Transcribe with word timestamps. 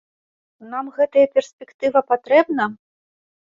Нам 0.71 0.89
гэтая 0.95 1.27
перспектыва 1.35 1.99
патрэбна? 2.11 2.69